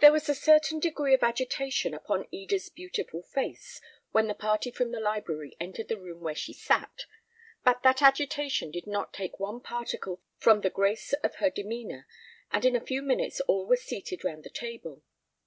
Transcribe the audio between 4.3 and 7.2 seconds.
party from the library entered the room where she sat;